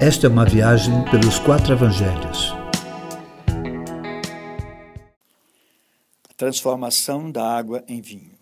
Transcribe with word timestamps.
Esta 0.00 0.28
é 0.28 0.30
uma 0.30 0.44
viagem 0.44 1.04
pelos 1.10 1.40
quatro 1.40 1.72
evangelhos. 1.72 2.52
A 6.30 6.34
transformação 6.36 7.28
da 7.32 7.44
água 7.44 7.84
em 7.88 8.00
vinho. 8.00 8.38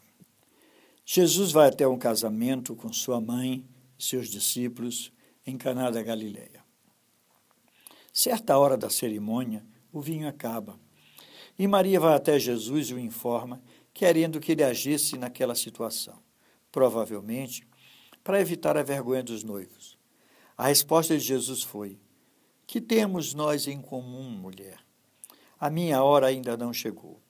Jesus 1.02 1.52
vai 1.52 1.70
até 1.70 1.88
um 1.88 1.96
casamento 1.96 2.76
com 2.76 2.92
sua 2.92 3.22
mãe 3.22 3.64
e 3.98 4.04
seus 4.04 4.28
discípulos 4.28 5.10
em 5.46 5.56
Caná 5.56 5.90
da 5.90 6.02
Galileia. 6.02 6.62
Certa 8.12 8.58
hora 8.58 8.76
da 8.76 8.90
cerimônia, 8.90 9.64
o 9.90 10.02
vinho 10.02 10.28
acaba. 10.28 10.78
E 11.58 11.66
Maria 11.66 11.98
vai 11.98 12.14
até 12.14 12.38
Jesus 12.38 12.90
e 12.90 12.94
o 12.94 12.98
informa, 12.98 13.62
querendo 13.94 14.40
que 14.40 14.52
ele 14.52 14.62
agisse 14.62 15.16
naquela 15.16 15.54
situação. 15.54 16.18
Provavelmente 16.70 17.66
para 18.22 18.42
evitar 18.42 18.76
a 18.76 18.82
vergonha 18.82 19.22
dos 19.22 19.42
noivos. 19.42 19.95
A 20.56 20.68
resposta 20.68 21.16
de 21.16 21.22
Jesus 21.22 21.62
foi: 21.62 21.98
Que 22.66 22.80
temos 22.80 23.34
nós 23.34 23.66
em 23.68 23.80
comum, 23.80 24.30
mulher? 24.30 24.78
A 25.60 25.68
minha 25.68 26.02
hora 26.02 26.28
ainda 26.28 26.56
não 26.56 26.72
chegou. 26.72 27.20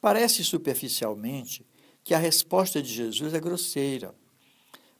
Parece 0.00 0.44
superficialmente 0.44 1.66
que 2.04 2.14
a 2.14 2.18
resposta 2.18 2.82
de 2.82 2.92
Jesus 2.92 3.34
é 3.34 3.40
grosseira, 3.40 4.14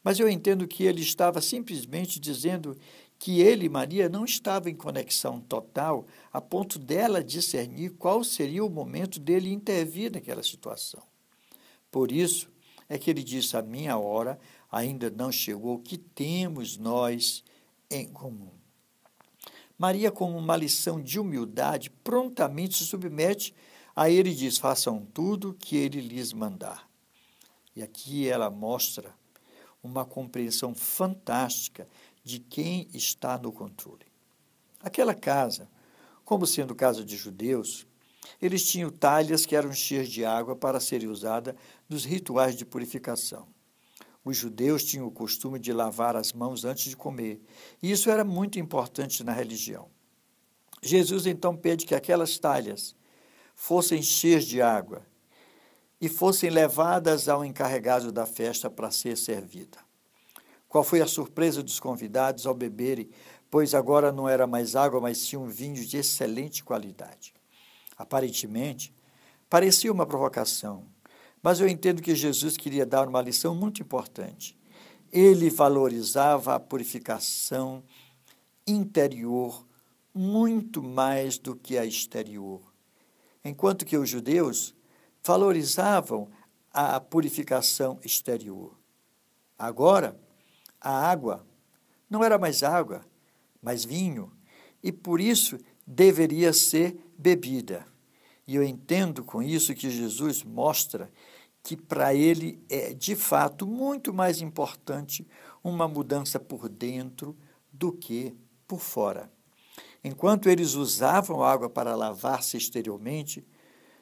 mas 0.03 0.19
eu 0.19 0.29
entendo 0.29 0.67
que 0.67 0.85
ele 0.85 1.03
estava 1.03 1.41
simplesmente 1.41 2.19
dizendo 2.19 2.77
que 3.19 3.41
ele 3.41 3.67
e 3.67 3.69
Maria 3.69 4.09
não 4.09 4.25
estavam 4.25 4.71
em 4.71 4.75
conexão 4.75 5.41
total 5.41 6.07
a 6.33 6.41
ponto 6.41 6.79
dela 6.79 7.23
discernir 7.23 7.91
qual 7.91 8.25
seria 8.25 8.65
o 8.65 8.71
momento 8.71 9.21
dele 9.21 9.53
intervir 9.53 10.11
naquela 10.11 10.43
situação. 10.43 11.03
Por 11.91 12.11
isso 12.11 12.51
é 12.89 12.97
que 12.97 13.11
ele 13.11 13.23
disse: 13.23 13.57
A 13.57 13.63
minha 13.63 13.99
hora 13.99 14.39
ainda 14.71 15.11
não 15.11 15.31
chegou, 15.31 15.79
que 15.79 15.99
temos 15.99 16.79
nós 16.79 17.45
em 17.91 18.07
comum. 18.07 18.53
Maria, 19.77 20.11
com 20.11 20.37
uma 20.37 20.57
lição 20.57 21.01
de 21.01 21.19
humildade, 21.19 21.91
prontamente 22.05 22.77
se 22.77 22.85
submete 22.85 23.55
a 23.97 24.11
ele 24.11 24.31
e 24.31 24.35
diz: 24.35 24.59
façam 24.59 25.07
tudo 25.13 25.55
que 25.55 25.77
ele 25.77 26.01
lhes 26.01 26.33
mandar. 26.33 26.89
E 27.75 27.83
aqui 27.83 28.29
ela 28.29 28.51
mostra 28.51 29.15
uma 29.83 30.05
compreensão 30.05 30.75
fantástica 30.75 31.89
de 32.23 32.39
quem 32.39 32.89
está 32.93 33.39
no 33.39 33.51
controle. 33.51 34.05
Aquela 34.83 35.15
casa, 35.15 35.69
como 36.25 36.47
sendo 36.47 36.75
casa 36.75 37.05
de 37.05 37.17
judeus, 37.17 37.87
eles 38.41 38.71
tinham 38.71 38.91
talhas 38.91 39.47
que 39.47 39.57
eram 39.57 39.73
cheias 39.73 40.09
de 40.09 40.25
água 40.25 40.55
para 40.55 40.79
serem 40.79 41.09
usadas 41.09 41.55
nos 41.89 42.05
rituais 42.05 42.55
de 42.55 42.65
purificação. 42.65 43.49
Os 44.25 44.37
judeus 44.37 44.85
tinham 44.85 45.07
o 45.07 45.11
costume 45.11 45.59
de 45.59 45.73
lavar 45.73 46.15
as 46.15 46.33
mãos 46.33 46.65
antes 46.65 46.91
de 46.91 46.97
comer, 46.97 47.41
e 47.83 47.91
isso 47.91 48.11
era 48.11 48.25
muito 48.25 48.59
importante 48.59 49.25
na 49.25 49.33
religião. 49.33 49.89
Jesus 50.83 51.27
então 51.27 51.57
pede 51.57 51.87
que 51.87 51.95
aquelas 51.95 52.39
talhas 52.39 52.95
fossem 53.55 54.03
cheias 54.03 54.45
de 54.45 54.61
água 54.63 55.07
e 56.01 56.09
fossem 56.09 56.49
levadas 56.49 57.29
ao 57.29 57.45
encarregado 57.45 58.11
da 58.11 58.25
festa 58.25 58.71
para 58.71 58.91
ser 58.91 59.17
servida. 59.17 59.79
Qual 60.69 60.85
foi 60.85 61.01
a 61.01 61.07
surpresa 61.07 61.63
dos 61.63 61.81
convidados 61.81 62.47
ao 62.47 62.55
beberem, 62.55 63.11
pois 63.51 63.75
agora 63.75 64.13
não 64.13 64.29
era 64.29 64.47
mais 64.47 64.77
água, 64.77 65.01
mas 65.01 65.19
sim 65.19 65.37
um 65.37 65.49
vinho 65.49 65.85
de 65.85 65.99
excelente 65.99 66.63
qualidade. 66.63 67.35
Aparentemente, 67.99 68.95
parecia 69.49 69.93
uma 69.93 70.07
provocação, 70.07 70.87
mas 71.43 71.61
eu 71.61 71.69
entendo 71.69 72.03
que 72.03 72.15
Jesus 72.15 72.57
queria 72.57 72.85
dar 72.85 73.09
uma 73.09 73.23
lição 73.23 73.55
muito 73.55 73.83
importante. 73.83 74.59
Ele 75.13 75.51
valorizava 75.51 76.55
a 76.55 76.61
purificação 76.61 77.83
interior 78.67 79.67
muito 80.15 80.83
mais 80.83 81.39
do 81.39 81.57
que 81.57 81.79
a 81.79 81.85
exterior. 81.85 82.61
Enquanto 83.45 83.87
que 83.87 83.97
os 83.97 84.09
judeus 84.09 84.75
valorizavam 85.25 86.29
a 86.73 87.01
purificação 87.01 87.99
exterior. 88.05 88.79
Agora, 89.59 90.19
a 90.81 91.11
água 91.11 91.47
não 92.09 92.25
era 92.25 92.39
mais 92.39 92.63
água, 92.63 93.05
mas 93.63 93.85
vinho, 93.85 94.33
e 94.83 94.91
por 94.91 95.21
isso 95.21 95.59
deveria 95.87 96.53
ser 96.53 96.97
bebida. 97.19 97.85
E 98.47 98.57
eu 98.57 98.63
entendo 98.63 99.23
com 99.23 99.43
isso 99.43 99.75
que 99.75 99.91
Jesus 99.91 100.43
mostra 100.43 101.11
que 101.63 101.77
para 101.77 102.15
ele 102.15 102.63
é 102.69 102.93
de 102.93 103.15
fato 103.15 103.67
muito 103.67 104.13
mais 104.13 104.41
importante 104.41 105.27
uma 105.63 105.87
mudança 105.87 106.41
por 106.41 106.69
dentro 106.69 107.37
do 107.73 107.93
que 107.93 108.35
por 108.67 108.81
fora. 108.81 109.31
Enquanto 110.03 110.49
eles 110.49 110.75
usavam 110.75 111.43
água 111.43 111.69
para 111.69 111.95
lavar-se 111.95 112.57
exteriormente, 112.57 113.47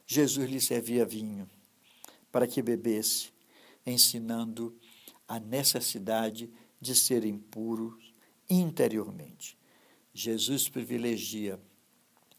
Jesus 0.07 0.49
lhe 0.49 0.61
servia 0.61 1.05
vinho 1.05 1.49
para 2.31 2.47
que 2.47 2.63
bebesse, 2.63 3.33
ensinando 3.85 4.77
a 5.27 5.41
necessidade 5.41 6.51
de 6.81 6.95
serem 6.95 7.39
puros 7.39 8.15
interiormente. 8.49 9.59
Jesus 10.15 10.69
privilegia 10.69 11.61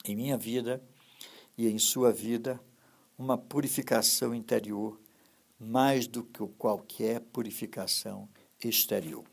em 0.05 0.15
minha 0.15 0.37
vida 0.37 0.81
e 1.57 1.67
em 1.67 1.77
sua 1.77 2.11
vida 2.11 2.59
uma 3.17 3.37
purificação 3.37 4.33
interior 4.33 4.99
mais 5.59 6.07
do 6.07 6.23
que 6.23 6.45
qualquer 6.57 7.19
purificação 7.19 8.29
exterior. 8.63 9.25